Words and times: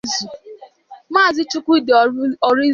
Maazị 1.13 1.43
Chukwudi 1.51 1.91
Orizu 2.49 2.69